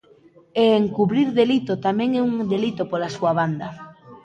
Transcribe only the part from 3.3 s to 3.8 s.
banda.